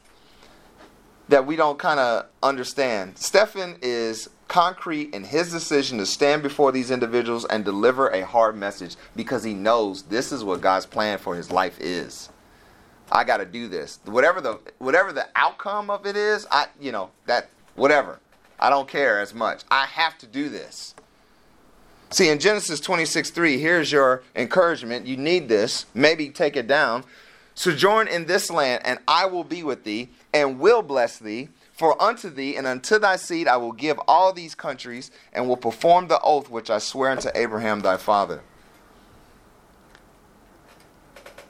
[1.30, 3.18] that we don't kind of understand.
[3.18, 8.56] Stephen is concrete in his decision to stand before these individuals and deliver a hard
[8.56, 12.30] message because he knows this is what God's plan for his life is.
[13.12, 14.00] I got to do this.
[14.06, 18.20] Whatever the whatever the outcome of it is, I you know, that whatever.
[18.60, 19.64] I don't care as much.
[19.70, 20.96] I have to do this.
[22.12, 25.06] See, in Genesis 26 3, here's your encouragement.
[25.08, 25.86] You need this.
[25.94, 27.04] Maybe take it down.
[27.56, 31.50] Sojourn in this land, and I will be with thee, and will bless thee.
[31.74, 35.58] For unto thee and unto thy seed I will give all these countries, and will
[35.58, 38.42] perform the oath which I swear unto Abraham thy father.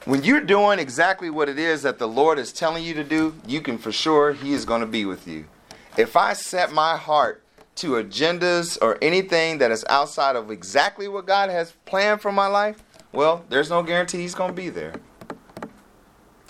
[0.06, 3.34] When you're doing exactly what it is that the Lord is telling you to do,
[3.46, 5.46] you can for sure He is going to be with you.
[5.96, 7.42] If I set my heart
[7.76, 12.46] to agendas or anything that is outside of exactly what God has planned for my
[12.46, 14.92] life, well, there's no guarantee He's going to be there.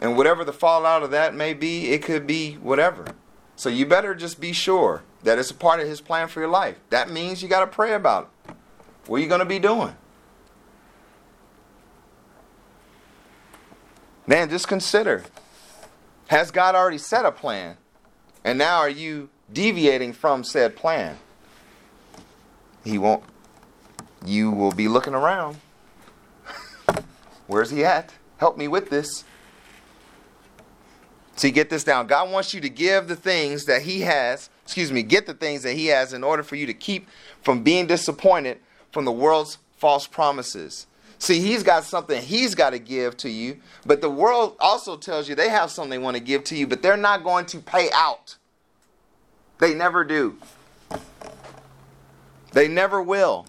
[0.05, 3.07] And whatever the fallout of that may be, it could be whatever.
[3.57, 6.51] So you better just be sure that it's a part of his plan for your
[6.51, 6.77] life.
[6.91, 8.55] That means you got to pray about it.
[9.07, 9.97] What are you going to be doing?
[14.27, 15.25] Man, just consider
[16.27, 17.79] has God already set a plan?
[18.45, 21.17] And now are you deviating from said plan?
[22.85, 23.25] He won't.
[24.23, 25.57] You will be looking around.
[27.47, 28.13] Where's he at?
[28.37, 29.25] Help me with this.
[31.37, 32.07] So get this down.
[32.07, 35.63] God wants you to give the things that He has, excuse me, get the things
[35.65, 37.09] that He has in order for you to keep
[37.43, 38.59] from being disappointed
[38.93, 40.87] from the world's false promises.
[41.19, 45.29] See, He's got something He's got to give to you, but the world also tells
[45.29, 47.59] you they have something they want to give to you, but they're not going to
[47.59, 48.37] pay out.
[49.59, 50.37] They never do.
[52.53, 53.47] They never will.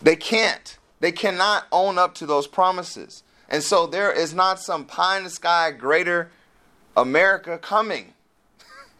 [0.00, 0.78] They can't.
[1.00, 3.24] They cannot own up to those promises.
[3.48, 6.30] And so there is not some pie in the sky greater
[6.98, 8.12] America coming.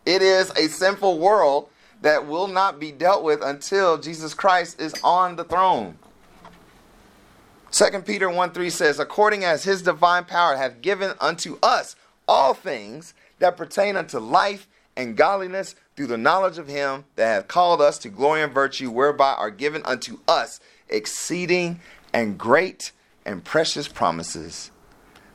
[0.07, 1.69] It is a sinful world
[2.01, 5.99] that will not be dealt with until Jesus Christ is on the throne.
[7.73, 12.55] 2 Peter 1 3 says, According as his divine power hath given unto us all
[12.55, 17.81] things that pertain unto life and godliness through the knowledge of him that hath called
[17.81, 21.81] us to glory and virtue, whereby are given unto us exceeding
[22.13, 22.93] and great
[23.27, 24.71] and precious promises,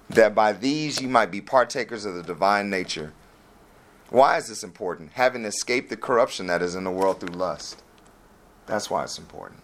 [0.09, 3.13] that by these you might be partakers of the divine nature.
[4.09, 5.13] Why is this important?
[5.13, 7.81] Having escaped the corruption that is in the world through lust.
[8.67, 9.61] That's why it's important.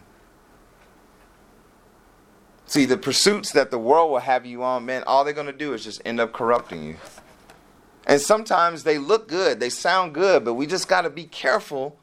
[2.65, 5.53] See, the pursuits that the world will have you on, man, all they're going to
[5.53, 6.97] do is just end up corrupting you.
[8.05, 11.97] And sometimes they look good, they sound good, but we just got to be careful.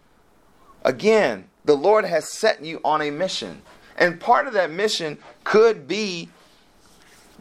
[0.85, 3.63] Again, the Lord has set you on a mission.
[3.97, 6.29] And part of that mission could be,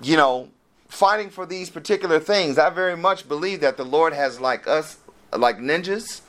[0.02, 0.50] you know,
[0.96, 2.58] fighting for these particular things.
[2.58, 4.98] I very much believe that the Lord has like us,
[5.32, 6.22] like ninjas.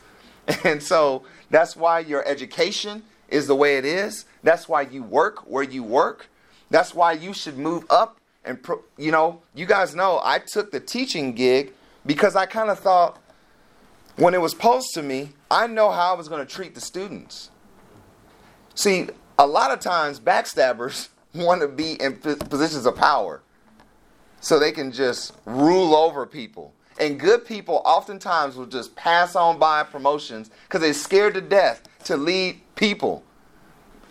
[0.62, 4.26] And so that's why your education is the way it is.
[4.44, 6.28] That's why you work where you work.
[6.70, 8.18] That's why you should move up.
[8.44, 11.72] And, pro- you know, you guys know I took the teaching gig
[12.04, 13.20] because I kind of thought
[14.14, 16.80] when it was posed to me, I know how I was going to treat the
[16.80, 17.50] students.
[18.76, 23.42] See, a lot of times backstabbers want to be in positions of power
[24.40, 26.72] so they can just rule over people.
[26.98, 31.82] And good people oftentimes will just pass on by promotions because they're scared to death
[32.04, 33.22] to lead people.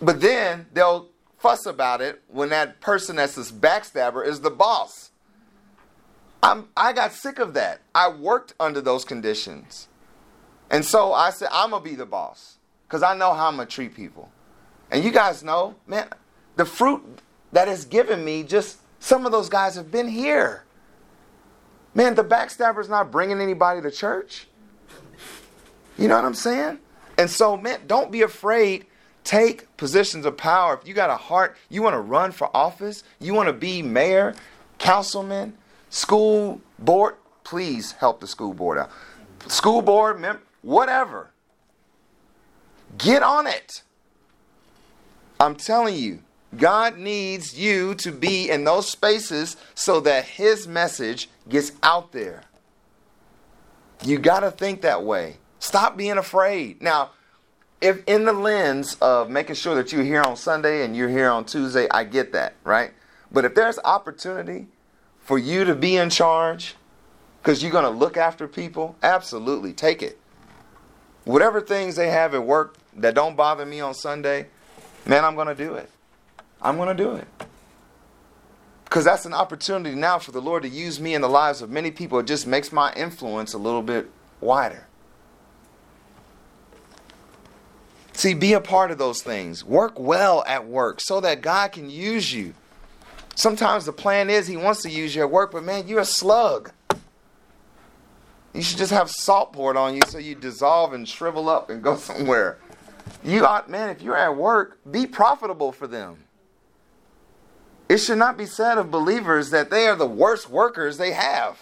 [0.00, 1.08] But then they'll
[1.38, 5.10] fuss about it when that person that's this backstabber is the boss.
[6.42, 7.80] I'm, I got sick of that.
[7.94, 9.88] I worked under those conditions.
[10.70, 13.56] And so I said, I'm going to be the boss because I know how I'm
[13.56, 14.30] going to treat people.
[14.90, 16.08] And you guys know, man,
[16.56, 17.02] the fruit
[17.52, 20.64] that is given me, just some of those guys have been here.
[21.94, 24.48] Man, the backstabber's not bringing anybody to church.
[25.96, 26.80] You know what I'm saying?
[27.16, 28.84] And so, man, don't be afraid.
[29.22, 30.74] Take positions of power.
[30.74, 33.80] If you got a heart, you want to run for office, you want to be
[33.80, 34.34] mayor,
[34.78, 35.56] councilman,
[35.88, 37.14] school board,
[37.44, 38.90] please help the school board out.
[39.46, 41.30] School board, mem- whatever.
[42.98, 43.82] Get on it.
[45.38, 46.22] I'm telling you,
[46.56, 52.42] God needs you to be in those spaces so that His message gets out there.
[54.04, 55.36] You got to think that way.
[55.58, 56.82] Stop being afraid.
[56.82, 57.10] Now,
[57.80, 61.30] if in the lens of making sure that you're here on Sunday and you're here
[61.30, 62.92] on Tuesday, I get that, right?
[63.30, 64.66] But if there's opportunity
[65.20, 66.74] for you to be in charge
[67.42, 70.18] because you're going to look after people, absolutely take it.
[71.24, 74.46] Whatever things they have at work that don't bother me on Sunday,
[75.04, 75.90] man, I'm going to do it.
[76.60, 77.28] I'm going to do it.
[78.84, 81.70] Because that's an opportunity now for the Lord to use me in the lives of
[81.70, 82.18] many people.
[82.18, 84.08] It just makes my influence a little bit
[84.40, 84.86] wider.
[88.12, 89.62] See, be a part of those things.
[89.64, 92.54] Work well at work so that God can use you.
[93.34, 96.04] Sometimes the plan is He wants to use you at work, but man, you're a
[96.06, 96.70] slug.
[98.54, 101.82] You should just have salt poured on you so you dissolve and shrivel up and
[101.82, 102.56] go somewhere.
[103.22, 106.16] You ought, man, if you're at work, be profitable for them.
[107.88, 111.58] It should not be said of believers that they are the worst workers they have.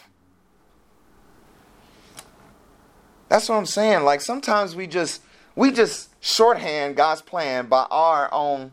[3.28, 4.04] That's what I'm saying.
[4.04, 5.22] Like sometimes we just
[5.56, 8.72] we just shorthand God's plan by our own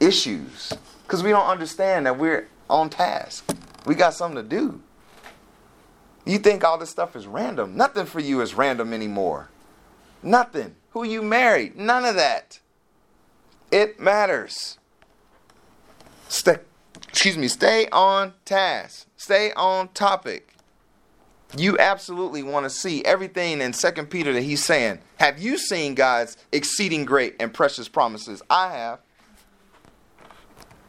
[0.00, 3.44] issues because we don't understand that we're on task.
[3.86, 4.80] We got something to do.
[6.24, 7.76] You think all this stuff is random.
[7.76, 9.48] Nothing for you is random anymore.
[10.22, 10.76] Nothing.
[10.90, 11.76] Who you married?
[11.76, 12.60] None of that.
[13.70, 14.78] It matters.
[16.34, 16.56] Stay,
[17.08, 19.06] excuse me, stay on task.
[19.16, 20.56] Stay on topic.
[21.56, 24.98] You absolutely want to see everything in Second Peter that he's saying.
[25.20, 28.42] Have you seen God's exceeding great and precious promises?
[28.50, 28.98] I have.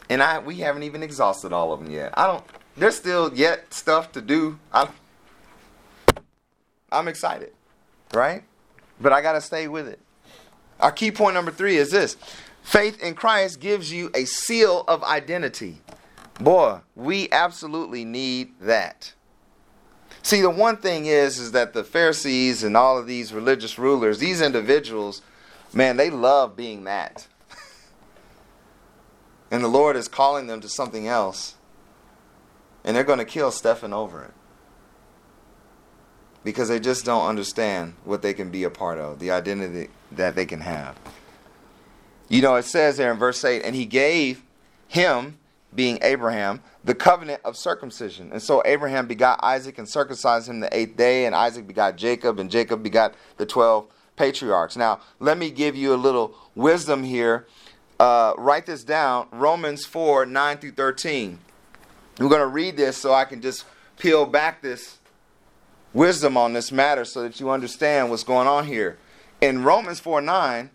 [0.10, 2.16] And I we haven't even exhausted all of them yet.
[2.18, 2.44] I don't
[2.76, 4.58] there's still yet stuff to do.
[4.74, 4.90] I
[6.92, 7.54] I'm excited,
[8.16, 8.44] right?
[9.00, 10.00] But I got to stay with it.
[10.80, 12.18] Our key point number 3 is this.
[12.66, 15.82] Faith in Christ gives you a seal of identity.
[16.40, 19.14] Boy, we absolutely need that.
[20.24, 24.18] See, the one thing is, is that the Pharisees and all of these religious rulers,
[24.18, 25.22] these individuals,
[25.74, 27.28] man, they love being that.
[29.52, 31.54] and the Lord is calling them to something else.
[32.84, 34.34] And they're going to kill Stephen over it.
[36.44, 40.36] Because they just don't understand what they can be a part of, the identity that
[40.36, 40.98] they can have.
[42.28, 44.44] You know, it says there in verse 8, and he gave
[44.88, 45.38] him,
[45.76, 48.32] being Abraham, the covenant of circumcision.
[48.32, 52.40] And so Abraham begot Isaac and circumcised him the eighth day, and Isaac begot Jacob,
[52.40, 54.78] and Jacob begot the 12 patriarchs.
[54.78, 57.46] Now, let me give you a little wisdom here.
[58.00, 61.40] Uh, write this down Romans 4 9 through 13.
[62.20, 63.66] We're going to read this so I can just
[63.98, 64.98] peel back this
[65.94, 68.98] wisdom on this matter so that you understand what's going on here.
[69.42, 70.70] In Romans 4 9,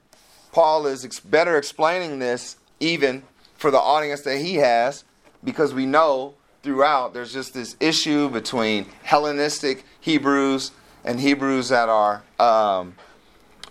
[0.53, 3.22] Paul is ex- better explaining this even
[3.57, 5.05] for the audience that he has
[5.44, 10.72] because we know throughout there's just this issue between Hellenistic Hebrews
[11.05, 12.94] and Hebrews that are um,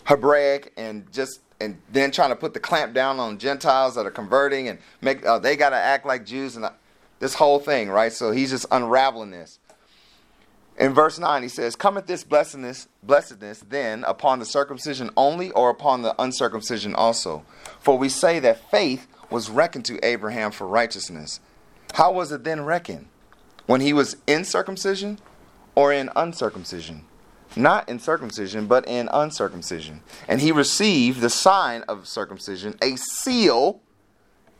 [0.05, 4.11] Hebraic and just and then trying to put the clamp down on Gentiles that are
[4.11, 6.71] converting and make uh, they got to act like Jews and uh,
[7.19, 8.13] this whole thing, right?
[8.13, 9.58] So he's just unraveling this.
[10.79, 15.69] In verse 9, he says, Cometh this blessedness, blessedness then upon the circumcision only or
[15.69, 17.43] upon the uncircumcision also?
[17.81, 21.41] For we say that faith was reckoned to Abraham for righteousness.
[21.95, 23.07] How was it then reckoned?
[23.65, 25.19] When he was in circumcision
[25.75, 27.03] or in uncircumcision?
[27.57, 30.01] Not in circumcision, but in uncircumcision.
[30.29, 33.81] And he received the sign of circumcision, a seal.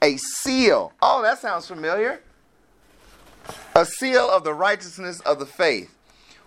[0.02, 0.92] A seal.
[1.02, 2.22] Oh, that sounds familiar.
[3.74, 5.96] A seal of the righteousness of the faith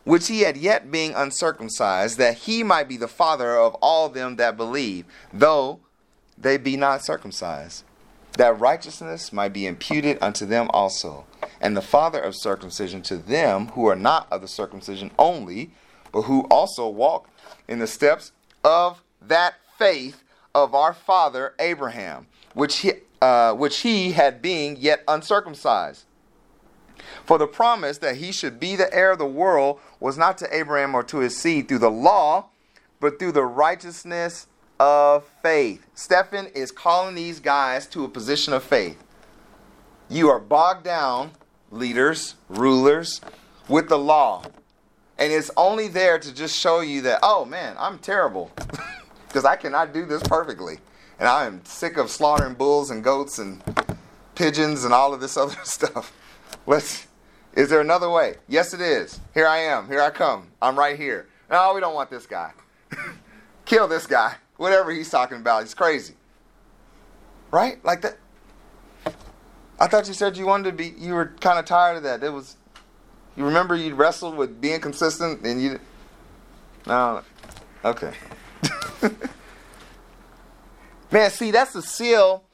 [0.05, 4.37] which he had yet being uncircumcised, that he might be the father of all them
[4.37, 5.81] that believe, though
[6.37, 7.85] they be not circumcised,
[8.37, 11.25] that righteousness might be imputed unto them also,
[11.61, 15.71] and the father of circumcision to them who are not of the circumcision only,
[16.11, 17.29] but who also walk
[17.69, 18.33] in the steps
[18.65, 20.25] of that faith
[20.55, 26.05] of our father Abraham, which he, uh, which he had being yet uncircumcised
[27.25, 30.57] for the promise that he should be the heir of the world was not to
[30.57, 32.47] Abraham or to his seed through the law,
[33.01, 34.47] but through the righteousness
[34.79, 35.87] of faith.
[35.95, 39.03] Stephen is calling these guys to a position of faith.
[40.09, 41.31] You are bogged down,
[41.71, 43.21] leaders, rulers,
[43.69, 44.45] with the law.
[45.19, 48.51] And it's only there to just show you that, oh man, I'm terrible.
[49.29, 50.79] Because I cannot do this perfectly.
[51.19, 53.63] And I am sick of slaughtering bulls and goats and
[54.35, 56.13] pigeons and all of this other stuff.
[56.67, 57.07] Let's.
[57.55, 58.37] Is there another way?
[58.49, 59.21] Yes, it is.
[59.35, 59.87] Here I am.
[59.87, 60.49] Here I come.
[60.63, 61.29] I'm right here.
[61.51, 62.53] No, we don't want this guy.
[63.67, 64.37] Kill this guy.
[64.57, 65.63] Whatever he's talking about.
[65.63, 66.15] He's crazy.
[67.51, 67.85] Right?
[67.85, 68.17] Like that.
[69.79, 70.95] I thought you said you wanted to be.
[70.97, 72.23] You were kind of tired of that.
[72.23, 72.57] It was.
[73.37, 75.81] You remember you wrestled with being consistent, and you.
[76.87, 77.23] No.
[77.85, 78.13] Okay.
[81.11, 82.45] Man, see, that's the seal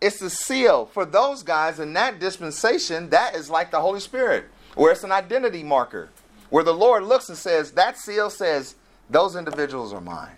[0.00, 4.46] it's a seal for those guys in that dispensation that is like the holy spirit
[4.74, 6.08] where it's an identity marker
[6.48, 8.76] where the lord looks and says that seal says
[9.10, 10.36] those individuals are mine.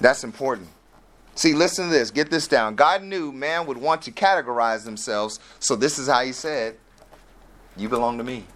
[0.00, 0.68] That's important.
[1.34, 2.10] See listen to this.
[2.10, 2.76] Get this down.
[2.76, 6.76] God knew man would want to categorize themselves so this is how he said
[7.76, 8.46] you belong to me.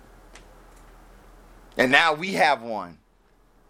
[1.76, 2.98] And now we have one.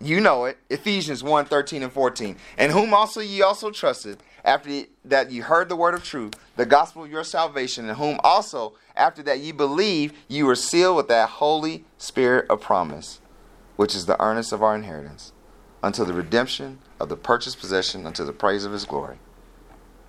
[0.01, 0.59] You know it.
[0.69, 5.69] Ephesians 1 13 and 14 and whom also ye also trusted after that you heard
[5.69, 9.55] the word of truth, the gospel of your salvation, in whom also, after that you
[9.55, 13.21] believe, you were sealed with that Holy Spirit of promise,
[13.77, 15.33] which is the earnest of our inheritance,
[15.83, 19.17] until the redemption of the purchased possession, unto the praise of his glory.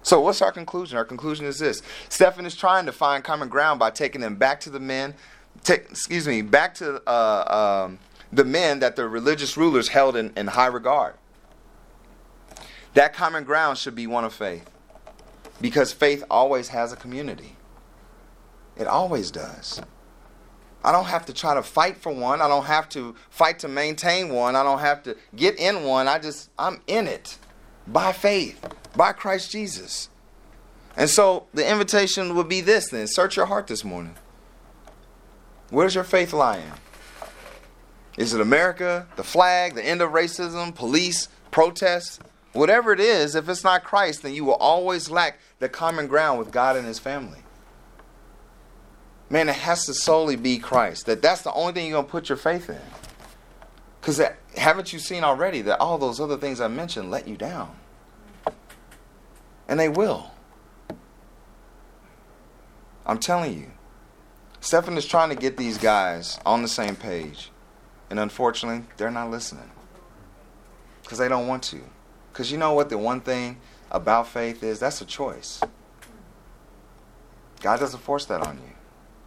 [0.03, 0.97] So, what's our conclusion?
[0.97, 4.59] Our conclusion is this Stephen is trying to find common ground by taking them back
[4.61, 5.15] to the men,
[5.63, 7.99] take, excuse me, back to uh, um,
[8.31, 11.15] the men that the religious rulers held in, in high regard.
[12.95, 14.69] That common ground should be one of faith.
[15.61, 17.55] Because faith always has a community.
[18.77, 19.81] It always does.
[20.83, 22.41] I don't have to try to fight for one.
[22.41, 24.55] I don't have to fight to maintain one.
[24.55, 26.07] I don't have to get in one.
[26.07, 27.37] I just, I'm in it
[27.87, 28.65] by faith,
[28.95, 30.09] by Christ Jesus.
[30.97, 34.15] And so the invitation would be this then search your heart this morning.
[35.69, 36.71] Where's your faith lying?
[38.17, 42.19] Is it America, the flag, the end of racism, police, protests?
[42.55, 46.39] Whatever it is, if it's not Christ, then you will always lack the common ground
[46.39, 47.39] with God and His family.
[49.29, 51.05] Man, it has to solely be Christ.
[51.05, 52.79] That that's the only thing you're gonna put your faith in.
[53.99, 54.21] Because
[54.55, 57.75] haven't you seen already that all those other things I mentioned let you down?
[59.67, 60.31] And they will.
[63.05, 63.71] I'm telling you.
[64.61, 67.51] Stephen is trying to get these guys on the same page.
[68.09, 69.69] And unfortunately, they're not listening.
[71.01, 71.81] Because they don't want to.
[72.35, 73.55] Because you know what the one thing
[73.89, 74.77] about faith is?
[74.79, 75.61] That's a choice.
[77.61, 78.73] God doesn't force that on you.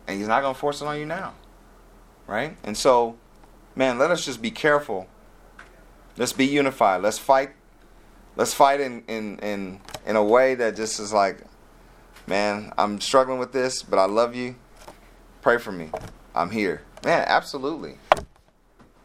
[0.07, 1.33] And He's not going to force it on you now.
[2.27, 2.55] Right?
[2.65, 3.17] And so,
[3.75, 5.09] man, let us just be careful.
[6.19, 7.01] Let's be unified.
[7.01, 7.53] Let's fight.
[8.37, 11.39] Let's fight in, in, in, in a way that just is like,
[12.27, 14.55] man, I'm struggling with this, but I love you.
[15.41, 15.89] Pray for me.
[16.35, 16.83] I'm here.
[17.03, 17.97] Man, absolutely.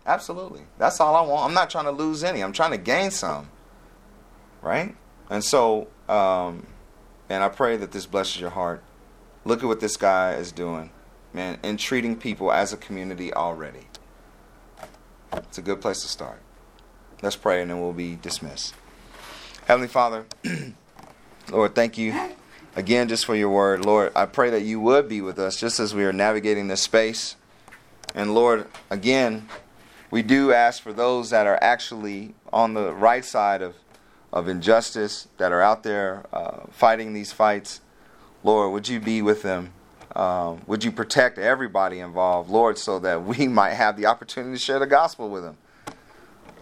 [0.05, 0.63] Absolutely.
[0.77, 1.45] That's all I want.
[1.45, 2.43] I'm not trying to lose any.
[2.43, 3.47] I'm trying to gain some
[4.63, 4.95] right?
[5.29, 6.65] And so, um,
[7.29, 8.81] and I pray that this blesses your heart.
[9.45, 10.89] Look at what this guy is doing,
[11.33, 13.87] man, and treating people as a community already.
[15.33, 16.39] It's a good place to start.
[17.21, 18.73] Let's pray and then we'll be dismissed.
[19.65, 20.25] Heavenly Father,
[21.51, 22.13] Lord, thank you
[22.75, 23.85] again just for your word.
[23.85, 26.81] Lord, I pray that you would be with us just as we are navigating this
[26.81, 27.35] space.
[28.13, 29.47] And Lord, again,
[30.11, 33.75] we do ask for those that are actually on the right side of,
[34.33, 37.79] of injustice, that are out there uh, fighting these fights.
[38.43, 39.71] Lord, would you be with them?
[40.15, 44.59] Um, would you protect everybody involved, Lord, so that we might have the opportunity to
[44.59, 45.57] share the gospel with them?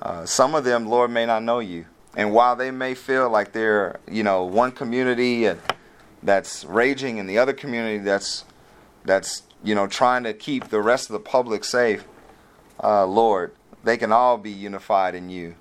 [0.02, 1.86] Uh, some of them, Lord, may not know you.
[2.16, 5.60] And while they may feel like they're, you know, one community and
[6.24, 8.46] that's raging and the other community that's
[9.06, 12.06] that's you know trying to keep the rest of the public safe,
[12.84, 13.54] uh, Lord,
[13.84, 15.56] they can all be unified in you.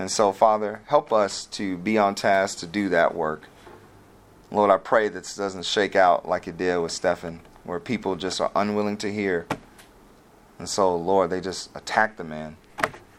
[0.00, 3.42] And so, Father, help us to be on task to do that work.
[4.50, 8.16] Lord, I pray that this doesn't shake out like it did with Stephen, where people
[8.16, 9.46] just are unwilling to hear.
[10.58, 12.56] And so, Lord, they just attack the man.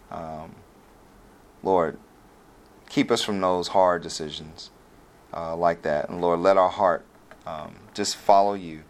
[0.09, 0.55] Um,
[1.61, 1.99] Lord,
[2.89, 4.71] keep us from those hard decisions
[5.35, 6.09] uh, like that.
[6.09, 7.05] And Lord, let our heart
[7.45, 8.81] um, just follow you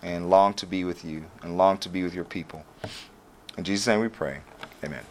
[0.00, 2.64] and long to be with you and long to be with your people.
[3.58, 4.38] In Jesus' name we pray.
[4.82, 5.04] Amen.